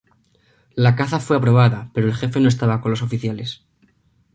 La 0.73 0.95
caza 0.95 1.19
fue 1.19 1.37
aprobada, 1.37 1.91
pero 1.93 2.07
el 2.07 2.15
jefe 2.15 2.39
no 2.39 2.49
estaba 2.49 2.81
con 2.81 2.89
los 2.89 3.03
oficiales. 3.03 3.61